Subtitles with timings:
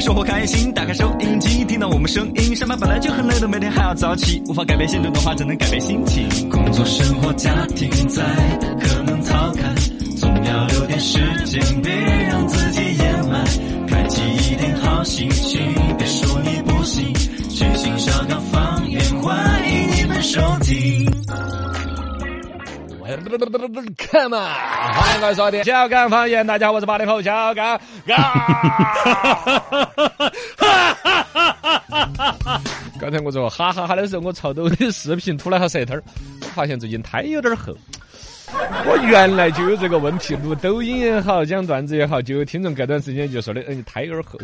[0.00, 2.54] 生活开心，打开收音机，听到我们声音。
[2.54, 6.48] 上班本来就很累的，每天还要早起，无法改变现状的话，只能改变心情。
[6.50, 8.22] 工作、生活、家庭在，
[8.80, 9.74] 可能逃开，
[10.16, 11.92] 总要留点时间，别
[12.28, 13.44] 让自己掩埋。
[13.88, 14.20] 开启
[14.52, 15.60] 一点好心情，
[15.96, 17.14] 别说你不行，
[17.48, 21.23] 全新小刚方言，欢迎你们收听。
[23.36, 24.46] Come on！
[24.94, 27.80] 欢迎各位收听小刚方言，大家好，我是八零后小刚。
[33.00, 37.76] 刚才我说哈哈哈的时候，我朝抖音视频吐了下舌头，我发现最近胎有点厚。
[38.86, 44.38] 我原来就有这个问题，录抖音也好，讲段子也好，就有听众隔段时间就说的，嗯，胎有点厚，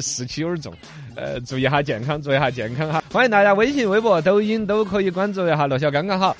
[0.00, 0.72] 湿气有点重，
[1.16, 3.02] 呃，注意下健康，注意下健康哈。
[3.12, 6.36] 欢迎大家微信、微博、抖音都可以关注一下罗小刚刚好。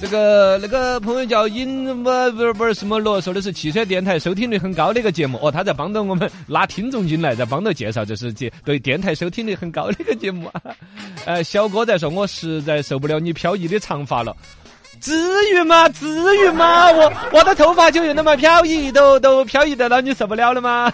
[0.00, 10.50] 这个那个朋友叫尹不不是不是什么罗，说的是汽车电台收听率很高的一个节目哦，他在帮着我们拉听众进来，在帮着介绍，这是节对电台收听率很高的一个节目。
[11.24, 14.36] 呃，小哥在说，我实在受不了你飘逸的长发了。
[15.00, 15.12] 至
[15.52, 15.88] 于吗？
[15.88, 16.06] 至
[16.36, 16.90] 于吗？
[16.92, 20.92] 我我的头发就有那么飘逸，都都飘逸得到你受不了了吗？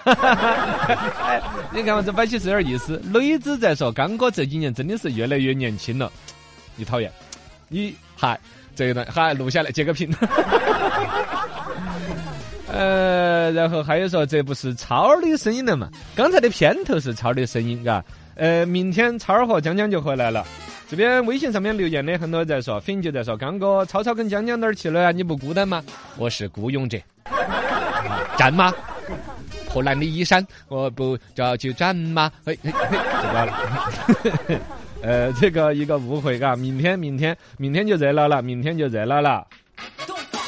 [1.72, 3.00] 你看我这摆起是有点意思。
[3.12, 6.10] 磊子在说，刚哥这几年真的是越来越年轻了，
[6.76, 7.10] 你讨厌？
[7.68, 8.38] 你嗨，
[8.74, 10.12] 这一段嗨录下来截个屏。
[12.72, 15.88] 呃，然后还有说，这不是超的声音了嘛？
[16.14, 18.02] 刚才的片头是超的声音，嘎。
[18.36, 20.46] 呃，明天超儿和江江就回来了。
[20.88, 25.10] 这边微信上面留言的很多人在说，粉就在说，刚哥，超超跟江江哪儿去了呀？
[25.10, 25.82] 你不孤单吗？
[26.16, 26.96] 我是孤勇者，
[28.38, 28.72] 战吗？
[29.68, 32.30] 破烂的衣衫，我不叫去战吗？
[32.46, 34.79] 嘿，嘿，嘿，知道了。
[35.02, 39.46] 呃，这个一个误会，嘎，明天，明天，明天就热闹了，明天就热闹了。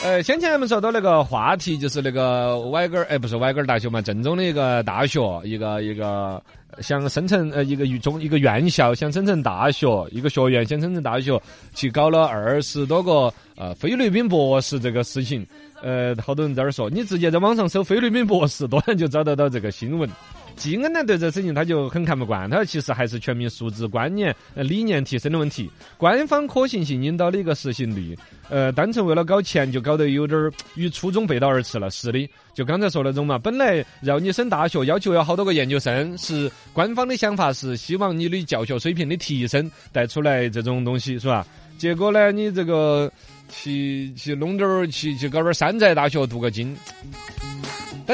[0.04, 6.42] 呃，先前我们说到那个话题，就是那个歪根儿，哎，不是歪根儿大学嘛，正宗的一个大学，一个一个
[6.80, 11.40] 想生成呃一个中一个院校想生成大学，一个学院想生成大学，
[11.72, 15.46] 去搞了二十多个呃菲律宾博士这个事情。
[15.80, 20.08] 呃，好多人在那儿说，你直接在网上搜菲律宾博士，多然就找得到这个新闻。
[20.56, 28.16] 季恩呢对这事情他就很看不惯，他说其实还是全民素质观念、呃理念提升的问题，官方可行性引导的一个实行率，
[28.48, 31.90] 呃，单纯为了搞钱就搞得有点儿与初衷背道而驰了。
[31.90, 41.46] 是的，就刚才说那种嘛，本来让你升大学要求要好多个研究生，是官方的想法是希望你的教学水平的提升带出来这种东西是吧？
[41.78, 43.10] 结果呢，你这个
[43.48, 46.76] 去去弄点儿去去搞点山寨大学镀个金。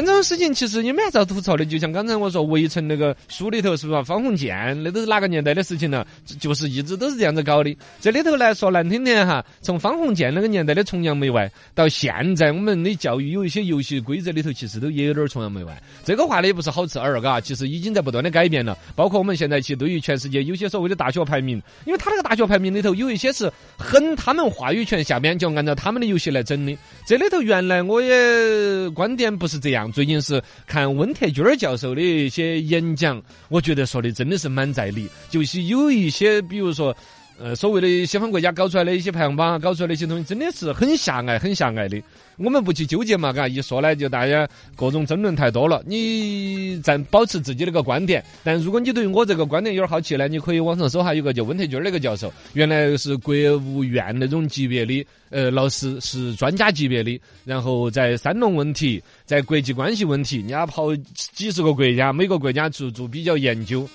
[0.04, 4.03] 这种事情其实也没啥子吐槽的，就像刚才我说《围城》那个书里头是吧？
[4.03, 6.06] 方鸿渐那都是哪个年代的事情了？
[6.41, 7.76] 就是一直都是这样子搞的。
[8.00, 15.82] 这里头来说难听点哈，从方鸿渐那个年代的崇洋媚外，到现在我们的教育有一些游戏规则里头，其实都也有点崇洋媚外。
[16.04, 18.76] 这个话呢也不是好刺耳，嘎，其实已经在不断的改变了。
[18.94, 26.76] 包括我们现在去对于全世界有些所谓的大学排名，因为他那个大学排名里头有一些是很他们话语权下边就按照他们的游戏来整的。
[27.06, 29.88] 这里头原来我也观点不是这样。
[29.93, 35.09] 最近是看温铁军教授的一些演讲，我觉得说的真的是蛮在理。
[35.28, 36.97] 就是有一些，比如说，
[37.41, 42.03] 呃，所谓的西方国家搞出来的一些排行榜，搞出来的一些东西，真的是很狭隘、很狭隘的。
[42.37, 45.82] 我们不去纠结嘛，嘎，一说呢，就大家各种争论太多了。
[45.87, 60.94] 你在保持自己那个观点，但如果你对于我这个观点有点好奇呢，你可以网上搜下有个叫温特军那个教授，原来是国务院那种级别的呃老师，是专家级别的，然后在三农问题、在国际关系问题，人家跑
[61.34, 63.88] 几十个国家，每个国家做做比较研究，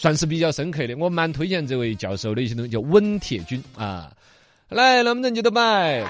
[0.00, 0.96] 算是比较深刻的。
[0.96, 4.10] 我蛮推荐这位教授的一些东西，叫温铁军啊。
[4.70, 6.02] 来，那么人就都摆。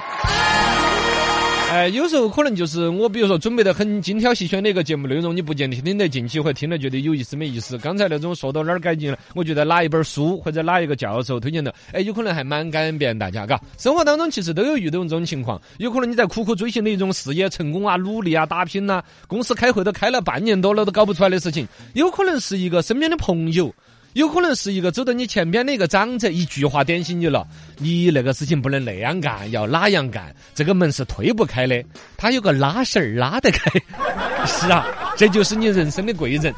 [1.71, 7.79] 哎，有时候可能就是我，比如说准备的很精挑细选的一个节目内容，你不见得听得进去，或者听了觉得有意思没意思。
[7.79, 13.61] 刚才那种说到哪儿改进了，我觉得哪一本书或者哪一个教授推荐的，哎，有可能还蛮改变大家，嘎。
[13.79, 23.73] 生活当中其实都有遇到这种情况，有可能你在苦苦追寻的一种事业成功啊、努力啊、打拼呐、公司开会都开了半年多了都搞不出来的事情，有可能是一个身边的朋友。
[24.15, 27.47] 有可能是一个走到你前边的一个长者，一句话点醒你了。
[27.79, 30.35] 你那个事情不能那样干，要哪样干？
[30.55, 31.83] 这个门是推不开的，
[32.17, 33.71] 他有个拉绳儿拉得开。
[34.47, 34.87] 是啊，
[35.17, 36.53] 这就是你人生的贵人。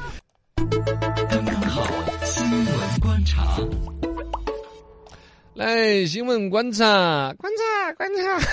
[1.29, 1.87] 刚刚好，
[2.25, 3.59] 新闻观察。
[5.55, 8.49] 来，新闻观察，观察，观察。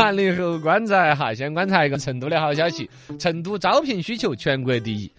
[0.02, 2.88] 完了以后观察哈，先观察一个成都的好消息：
[3.18, 5.10] 成都招聘需求全国第一。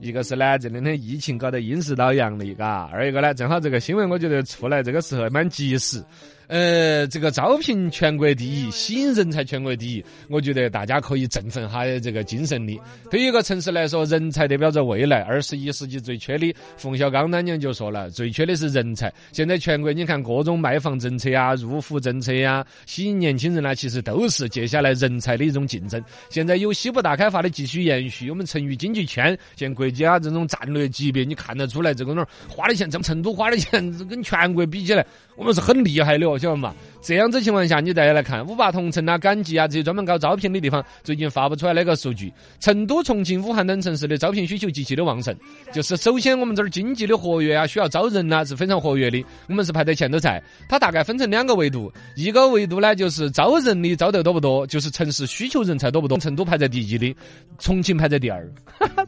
[0.00, 6.02] 一个是呢，这两天疫情搞得阴势到阳的，嘎；二一个呢，正好这个新闻我觉得出来这个时候蛮及时。
[6.50, 12.76] 呃，这个招聘全国第一，吸引人才全国第一，我觉得大家可以振奋哈这个精神力。
[13.08, 15.20] 对于一个城市来说，人才代表着未来。
[15.20, 19.12] 二十一世纪最缺的，冯小刚当年就说了，最缺的是人才。
[19.30, 26.02] 现在全国你看各种卖房政策呀、入户政策呀，吸引年轻人呢，其实都是接下来人才的一种竞争。
[26.30, 35.06] 现在有西部大开发的继续延续，我们成渝经济圈，现国家这种战略级别，你看得出来，这个哪儿花的钱，这成都花的钱跟全国比起来。
[35.36, 36.74] 我们是很厉害的哦，晓得嘛？
[37.02, 45.34] 这样子情况下，你再来看五八同城啊、赶集啊这些专门搞招聘的地方，最近发布出来那个数据，成都、重庆、武汉等城市的招聘需求极其的旺盛。
[45.72, 49.24] 就是首先我们这儿经济的活跃啊，需要招人呐，是非常活跃的。
[49.48, 50.42] 我们是排在前头在。
[50.68, 56.18] 它大概分成两个维度，一个维度呢就是招人的招得多不多，就是城市需求人才多不多。
[56.18, 57.16] 成都排在第一的，
[57.58, 58.46] 重庆排在第二，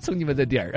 [0.00, 0.73] 重庆排在第二。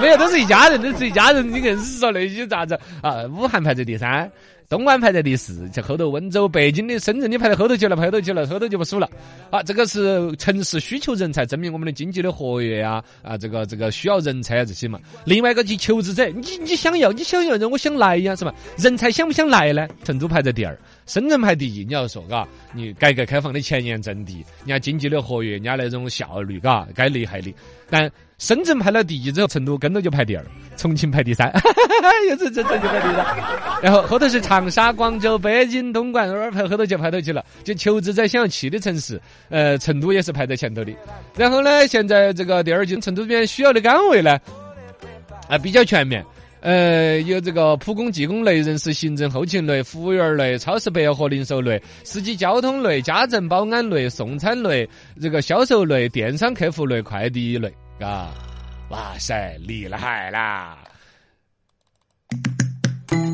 [0.00, 1.50] 没有，都是一家人，都是一家人。
[1.50, 3.24] 你硬是说那些咋子啊？
[3.26, 4.30] 武汉排在第三。
[4.72, 9.06] 东莞排在第四，在后头温州、北京的、深圳的排在后头去了，排后头去了，后头就不数了。
[9.50, 14.98] 啊，这个是城市需求人才，证明我们的经济的活跃呀，啊，这个这个需要人才啊这些嘛。
[15.26, 18.54] 另外一个就求职者，你你想要，你想要人，我想来呀，是吧？
[18.78, 19.86] 人才想不想来呢？
[20.04, 20.74] 成都排在第二，
[21.06, 21.84] 深圳排第一。
[21.84, 27.54] 你要说，嘎，你改革开放的前沿阵地，人家经济的活跃，人家那种效率，嘎，该厉害的。
[27.90, 30.44] 但深圳排了第一之后，成都跟着就排第二，
[30.76, 31.52] 重庆排第三，
[32.30, 33.26] 又是这这就排第三。
[33.82, 37.44] 然后后头是长沙、广州、北京、东莞，二排后头就排头去了。
[37.62, 40.92] 就求职者想要去的城市，呃，成都也是排在前头的。
[41.36, 44.38] 然后呢，现在这个第二季成都这边需要的岗位呢，
[45.48, 46.24] 啊，比较全面。
[46.62, 54.88] 呃，有这个普工、技工类、人事行政、后勤类、服务员类、超市百货零售类、司机交通类、家政保安类、送餐类、
[55.20, 57.68] 这个销售类、电商客服类、快递类。
[58.00, 58.32] 啊，
[58.90, 60.78] 哇塞，厉害啦！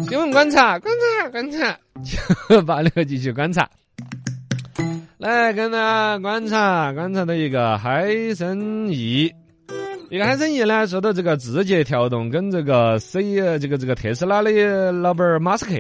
[0.09, 1.79] 新闻观察，观察，观察，
[2.67, 3.69] 把那个继续观察。
[5.19, 9.31] 来，跟大家观察，观察到一个海参弋。
[10.11, 15.75] 一个嗨生意呢，说到这个字节跳动跟这个 C 这个这个特斯拉的老板马斯克，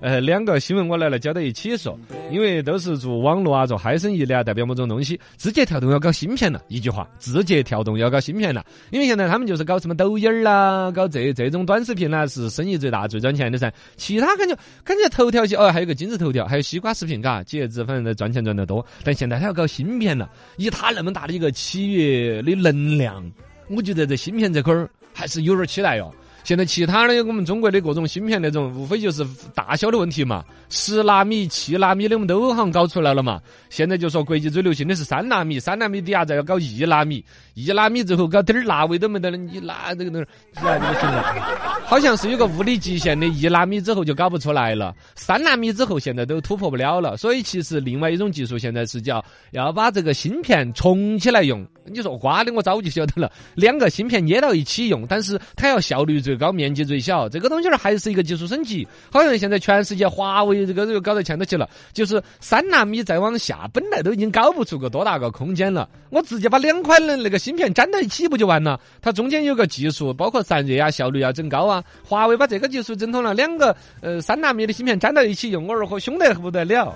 [0.00, 1.96] 呃，两个新闻我来了交到一起说，
[2.32, 5.18] 因为都是做网络啊，做嗨生意的啊，代表某种东西。
[5.36, 13.72] 字节跳动要搞芯片了，一句话，字节跳动要搞芯片了，因为现在他们就是搞什么抖音儿啦，搞这这种短视频啦，是生意最大、最赚钱的噻。
[13.96, 18.84] 其他感觉感觉头条些哦，还有个今日头条，还有西瓜视频，嘎，几子反正在赚钱赚得多。
[19.04, 23.24] 但现在他要搞芯片了，以他那么大的一个企业的能量。
[23.68, 26.12] 我觉得这芯片这块儿还是有点期待哟。
[26.48, 29.22] 现在其他的我们中国的各种芯片那种，无非就是
[29.54, 30.42] 大小的问题嘛。
[30.70, 33.38] 十纳米、七纳米的我们都好像搞出来了嘛。
[33.68, 37.22] 现在就说国际最流行的是三纳米，三纳米底下再要搞一纳米，
[37.52, 41.78] 一纳米之后搞点儿纳位都没得了，你那这个东西那就行了。
[41.84, 47.14] 好像是有个物理极限的，一纳米之后就搞不出来了，三纳米之后现在都突破不了了。
[47.18, 51.62] 所以其实另外一种技术现在是叫要把这个芯片重起来用。
[51.90, 58.86] 你说瓜的我早就晓得了，两个芯片捏到一起用，但是它要效率最高，面积最小，这个东西儿还是一个技术升级。
[59.10, 68.80] 好像现在全世界华为这个又搞到前头去了，就是三纳米再往下，本来都已经搞不出个多大个空间了，我直接把两块的那个芯片粘到一起不就完了？
[69.02, 71.82] 它中间有个技术，包括散热啊、效率要整高啊。
[72.04, 76.94] 华为把这个技术整通了，两个呃三纳米的芯片粘到一起用，我二货凶得不得了。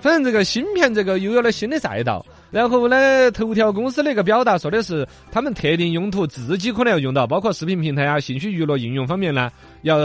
[0.00, 2.24] 反正这个芯片这个又有了新的赛道。
[2.50, 9.98] 然后呢，头条公司那个表达说的是，他们特定用途自己可能要用到，包括视频平台啊、信息娱乐应用方面呢，要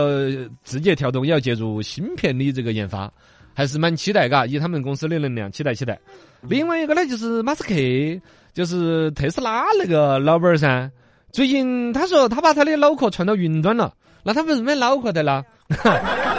[0.63, 3.11] 字节跳动也要介入芯片的这个研发，
[3.55, 5.99] 还是蛮期待嘎，以他们公司的能量，期待期待。
[6.41, 7.73] 另外一个呢，就是马斯克，
[8.53, 10.91] 就是特斯拉那个老板噻，
[11.31, 13.91] 最近他说他把他的脑壳传到云端了，
[14.21, 15.43] 那他为什么脑壳的呢？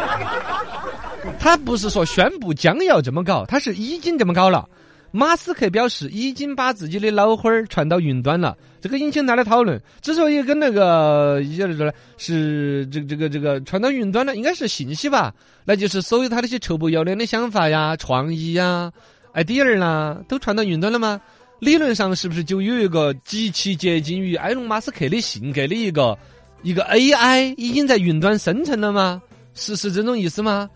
[1.47, 4.69] 他不是说宣布将要这么搞，他是已经这么搞了。
[5.13, 9.81] 马斯克表示，已经把自己的脑花儿传到云端了，这个引起大家讨论。
[10.03, 15.33] 之所以跟那个一些人说呢，是这个这个这个传到云端了，应该是信息吧？
[15.65, 18.91] 那就是所有他那些臭不要脸的想法呀、创意呀、
[19.35, 21.21] idea 啦，都传到云端了吗？
[21.61, 26.19] 理论上是不是就有一个极其接近于埃隆·马斯克的性格的一个
[26.65, 29.23] 一个 AI 已经在云端生成了吗？
[29.55, 30.69] 是是这种意思吗？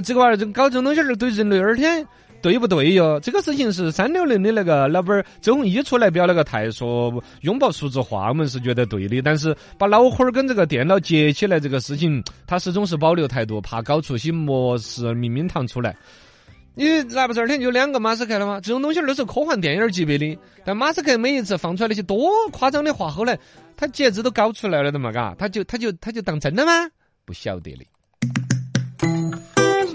[0.00, 2.06] 这个玩意儿搞这种东西儿对人类而天。
[2.40, 3.18] 对不对哟？
[3.18, 9.20] 这个事情是三六零的那个老板周鸿祎出来表了个态，说拥抱数字化，我们是觉得对的。
[9.20, 15.96] 但是把脑花儿跟这个电脑接起来这个事情，他始终是保留态度，怕搞出些模式明明堂出来。
[16.76, 18.60] 你那不是二天就两个马斯克了吗？
[18.60, 20.38] 这种东西都是科幻电影级别的。
[20.64, 23.36] 但马斯克每一次放出来那些多夸张的话，后来
[23.76, 25.10] 他节制都搞出来了的嘛？
[25.10, 26.88] 嘎，他就他就他就当真了吗？
[27.24, 27.84] 不晓得的。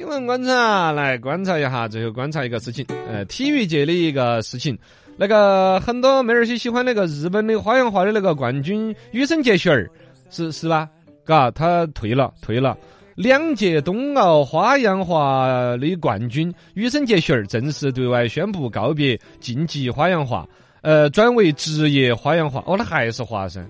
[0.03, 4.77] 新闻观察来观察一下，最后观察一个事情，呃，体育界的一个事情。
[5.15, 9.89] 那个很多妹儿些喜欢那个日本的花样滑的那个冠军羽生结弦儿，
[10.29, 10.89] 是是吧？
[11.23, 12.77] 嘎，他退了，退了。
[13.15, 20.45] 两届冬奥花样滑的冠军羽生结弦儿正式对外宣布告别竞技花样滑，
[20.81, 22.61] 呃，转为职业花样滑。
[22.67, 23.65] 哦，那还是滑噻，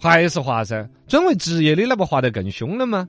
[0.00, 3.08] 还是滑噻，转为职业的那不滑得更凶了吗？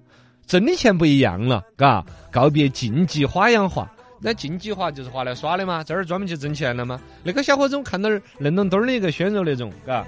[0.50, 3.88] 挣的钱不一样了，嘎，告别竞技花样滑。
[4.20, 7.00] 那竞技滑就是滑来耍的嘛，这儿专门去挣钱了嘛。
[7.24, 10.04] 那个小伙子我看到嫩墩墩的一个鲜肉那种，嘎，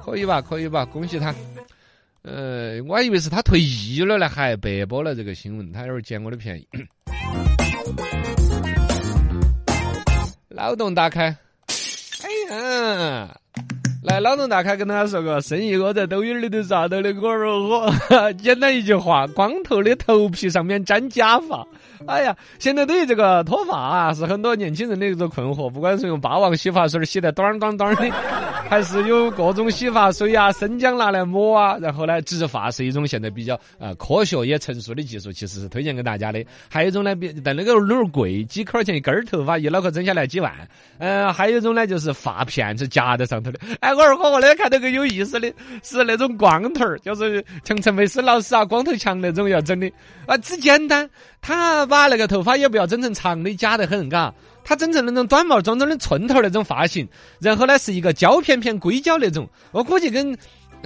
[0.00, 0.40] 可以吧？
[0.40, 0.84] 可以吧？
[0.84, 1.34] 恭喜他。
[2.22, 6.68] 呃，我还以为是他退役了呢，还白播了这个新闻，他有点捡我的便宜。
[10.48, 11.36] 脑洞打开，
[12.22, 13.36] 哎呀！
[14.02, 15.76] 来，脑洞大开，跟大家说个生意。
[15.76, 21.62] 我在抖音里头刷到的，我说我简单一句话：光头的头皮上面粘假发。
[22.06, 25.68] 哎呀，现在对于这个脱发啊，是很多年轻人的一种困惑。
[25.68, 28.10] 不管是用霸王洗发水洗得短短短的，
[28.70, 36.40] 还是有各种洗发水啊、生姜拿来抹啊，然后呢，植发是一种现在比较呃科学也成熟的技术，其实是推荐给大家的。
[36.70, 40.52] 还有一种呢，比但那个那儿贵，几块钱一根头发，一脑壳整下来几万。
[40.98, 43.58] 嗯，还有一种呢，就是发片是夹在上头的。
[43.80, 49.90] 哎，我二哥我那看到个有意思的，是那种光头儿，就是像陈佩斯老师啊，光头强那种要整的
[50.26, 51.10] 啊，只简单。
[51.42, 54.32] 他把那个头发也不要整成长的，假得很，嘎。
[54.64, 57.08] 他整成那种短毛、短短的寸头那种发型，
[57.40, 59.48] 然后呢是一个胶片片硅胶那种。
[59.72, 60.36] 我估计跟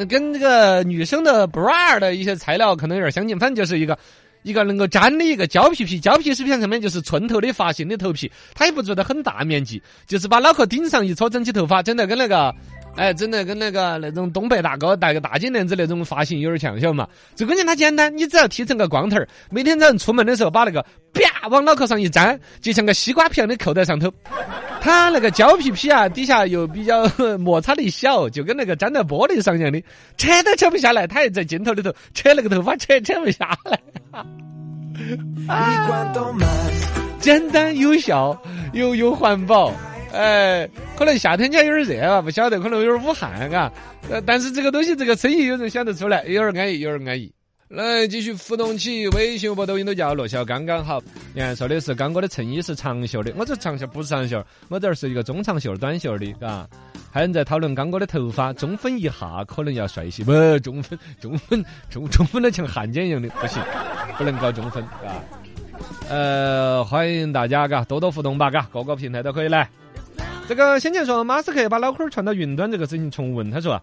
[0.08, 3.98] 跟那个女生的 bra 的一些材料可能有点相近，反正就是一个
[4.42, 8.30] 一个能够粘的一个胶皮皮，胶皮皮上面就是寸头的发型的头皮。
[8.54, 12.54] 他也不做的很大面积，就是把脑壳顶上一撮整起头发，整得跟那个。
[12.96, 17.08] 哎，真的跟那个那种东北大哥戴个大金链子那种发型有点像，晓得嘛？
[17.34, 24.12] 最关键它简单，你只要剃成个光头儿，每天早上出门的时候把那个啪往脑壳上一粘，就像个西瓜皮样的扣在上头。
[24.80, 27.08] 它那个胶皮皮啊，底下又比较
[27.38, 29.82] 摩擦力小，就跟那个粘在玻璃上一样的，
[30.16, 31.06] 扯都扯不下来。
[31.06, 33.80] 他还在镜头里头扯那个头发，扯扯不下来。
[37.18, 38.40] 简单有效
[38.72, 39.72] 又又环保。
[40.14, 43.70] 哎，可能夏天家有点热啊，不晓得，可能有点捂汗，嘎。
[44.08, 47.32] 呃，但是这个东西，这个生意有人想得出来，有点安逸，有点安逸。
[47.68, 51.02] 来，继续互动起，微信、微博、抖音都叫罗小刚刚好。
[51.32, 56.68] 你看，说的是刚哥的衬衣是长袖的，我这长袖不是长袖，我这儿是一个中长袖、短袖的，嘎。
[57.10, 63.60] 还有人在讨论刚哥的头发中分一下可能要帅些，不，中分、中分、中中分的像汉奸一样的，不行，
[64.18, 65.18] 不能搞中分，啊。
[66.08, 69.68] 呃，欢迎大家，嘎，多多互动吧，嘎，各个平台都可以来。
[70.46, 73.82] 这个先前说马斯克把脑花儿传到云端这个事情重问，他说啊：“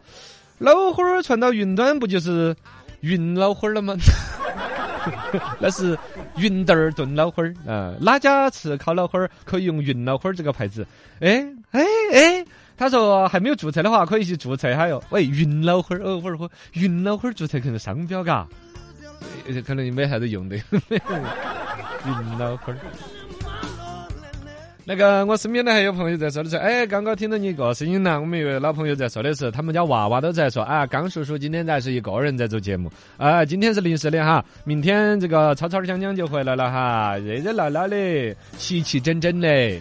[0.59, 2.55] 脑花儿传到云端不就是
[2.99, 3.95] 云脑花儿了吗？
[5.59, 5.97] 那是
[6.37, 10.85] 云豆儿炖脑花儿啊，哪家吃烤脑花儿可以用云脑花儿这个牌子？
[11.19, 11.81] 哎哎
[12.13, 12.45] 哎，
[12.77, 15.03] 他说还没有注册的话可以去注册一下哟。
[15.09, 18.47] 喂，云脑花儿哦，会儿会云脑花儿注册可能商标嘎，
[19.65, 20.55] 可能也没啥子用的，
[22.05, 22.77] 云脑花儿。”
[24.83, 39.79] 那个，我身边的还有朋友在说的是，哎，刚刚听到你一个声音呢，我们一位老朋友在说的是，他们家娃娃都在说，啊，刚叔叔今天还是一个人在做节目，啊，今天是临时的哈，明天这个超超香香就回来了哈，热热闹闹的，齐齐整整的，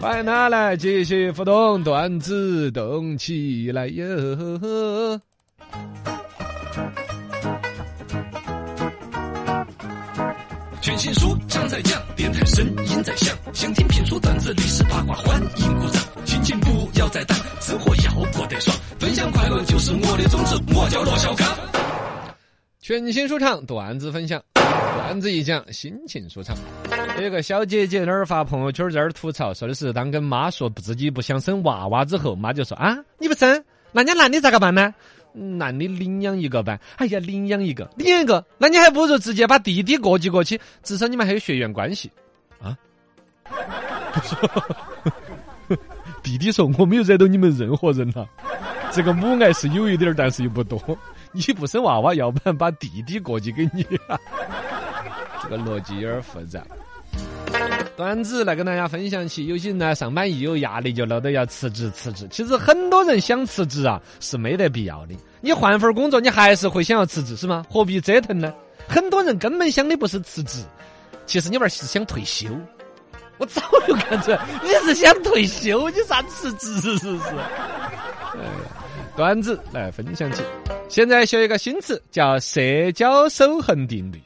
[0.00, 4.04] 欢迎他来继续互动，段子动起来哟。
[4.36, 5.20] 呵呵
[10.82, 16.02] 全新书唱在讲，电台声音在响，想听评书段子历史八卦，欢迎鼓掌。
[16.24, 20.56] 心情不要再淡，生活要过得爽，分享快乐就是我的宗旨。
[20.74, 21.46] 我叫罗小刚。
[22.80, 26.56] 全新书场段子分享，段子一讲，心情舒畅。
[27.20, 34.94] 有个小姐姐在那儿发朋友圈在那儿吐槽，说的是当跟妈说自己不想生娃娃之后，妈就说啊，你不生，那你男的咋个办呢？
[35.32, 42.10] 男的领养一个呗，哎呀，领养一个，领养一个，那你还不如直接把弟弟过继过去，至少你们还有血缘关系
[42.60, 42.76] 啊。
[46.22, 48.26] 弟弟说：“我没有惹到你们任何人呐，
[48.92, 50.78] 这个母爱是有一点，但是又不多。
[51.32, 53.84] 你不生娃娃，要不然把弟弟过继给你。
[55.42, 56.62] 这个逻辑有点复杂。
[58.00, 62.26] 段子来跟大家分享起，有些人呢上班一有压力就闹得要辞职辞职。
[62.30, 65.14] 其实很多人想辞职啊是没得必要的。
[65.42, 67.62] 你换份工作，你还是会想要辞职是吗？
[67.68, 68.54] 何必折腾呢？
[68.88, 70.64] 很多人根本想的不是辞职，
[71.26, 72.48] 其实你娃儿是想退休。
[73.36, 77.28] 我早就看出来你是想退休，你啥辞职是不是？
[77.28, 78.50] 哎呀
[79.14, 80.42] 段子来分享起，
[80.88, 84.18] 现在学一个新词叫社交守恒定律。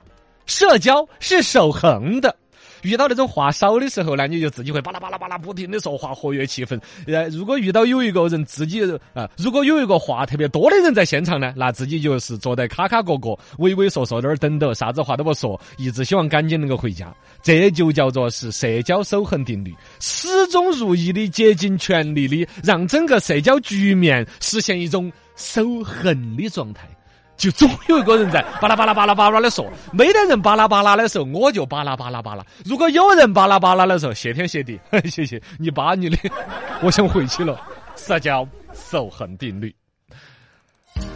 [0.47, 2.37] 社交是守恒的。
[2.85, 6.79] 遇到那种话少的时候呢，你就自己会巴拉巴拉巴拉不停的说话，活跃气氛。
[7.07, 8.81] 呃，如果遇到有一个人自己
[9.15, 17.13] 啊，如果有一个话特别多的人在现场呢，那自己就是坐在卡卡角角，畏畏缩缩那儿等到，啥子话都不说，一直希望赶紧能够回家。
[17.43, 26.89] 这就叫做是社交守恒定律，始终如一的竭尽全力的让整个社交局面实现一种守恒的状态。
[27.37, 32.45] 就总有一个人在巴拉巴拉巴拉巴拉的说，没得人巴拉巴拉的时候，我就巴拉巴拉巴拉。
[32.65, 34.79] 如果有人巴拉巴拉的时候，谢天谢地，
[35.11, 36.17] 谢谢你巴你的，
[36.83, 37.61] 我想回去了。
[37.97, 39.75] 社交守恒定律。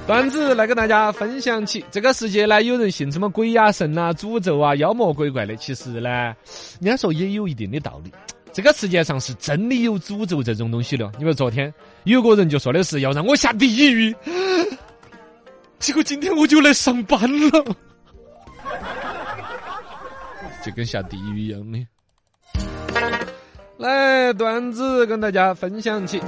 [0.06, 6.08] 段子来跟大家分享起，这个世界呢，有人信什么鬼呀、神啊、诅咒啊、妖魔鬼怪的，其实呢，
[6.80, 8.10] 人家说也有一定的道理。
[8.52, 11.06] 这个世界上是真的有诅咒这种东西的。
[11.12, 11.72] 你比如昨天
[12.04, 14.14] 有个人就说的是要让我下地狱。
[15.78, 17.20] 结果今天我就来上班
[17.50, 17.64] 了，
[20.64, 21.86] 就跟下地狱一样的。
[23.76, 26.20] 来段子跟大家分享起，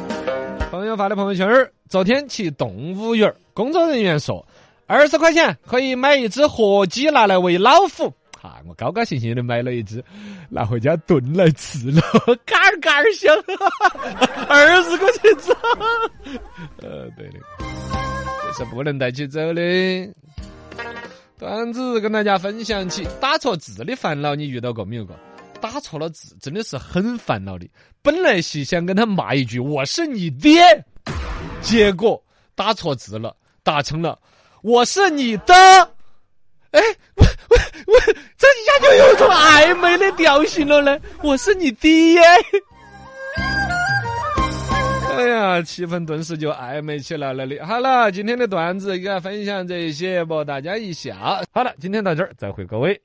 [0.71, 4.47] 朋友发的朋友圈儿：昨天去动物园，工作人员说
[4.87, 8.13] 二十块钱可以买一只活鸡拿来喂老虎。
[8.41, 10.03] 哈，我高高兴兴的买了一只，
[10.49, 12.01] 拿回家炖来吃了，
[12.47, 13.37] 嘎儿嘎儿香，
[14.49, 15.53] 二十块钱只。
[16.81, 17.41] 呃，对的。
[18.57, 19.63] 是不能带起走的。
[21.39, 25.17] 段子跟大家分享起，打错字的烦恼，你遇到过没有过？
[25.61, 27.69] 打错了字真的是很烦恼的。
[28.03, 30.63] 本来是想跟他骂一句“我是你爹”，
[31.61, 32.23] 结果
[32.55, 34.19] 打错字了，打成了
[34.63, 35.55] “我是你的”。
[36.73, 36.81] 哎，
[37.15, 38.01] 我我我，
[38.39, 40.99] 这一下就有种暧昧的调性了呢。
[41.23, 42.21] 我是你爹。
[45.21, 47.67] 哎呀，气氛顿时就暧昧起来了的。
[47.67, 51.15] 好了，今天的段子给大家分享这些，博大家一笑。
[51.53, 53.01] 好了，今天到这儿，再会各位。